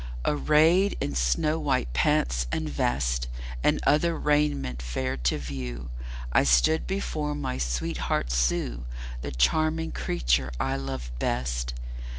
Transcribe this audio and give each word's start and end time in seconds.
Arrayed 0.25 0.97
in 0.99 1.13
snow 1.13 1.59
white 1.59 1.93
pants 1.93 2.47
and 2.51 2.67
vest, 2.67 3.27
And 3.63 3.79
other 3.85 4.17
raiment 4.17 4.81
fair 4.81 5.15
to 5.17 5.37
view, 5.37 5.91
I 6.33 6.43
stood 6.43 6.87
before 6.87 7.35
my 7.35 7.59
sweetheart 7.59 8.31
Sue 8.31 8.85
The 9.21 9.29
charming 9.29 9.91
creature 9.91 10.51
I 10.59 10.75
love 10.75 11.11
best. 11.19 11.75